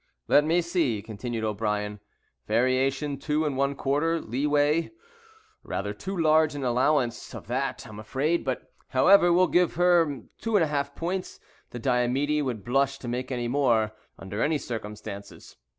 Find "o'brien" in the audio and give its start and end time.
1.43-1.99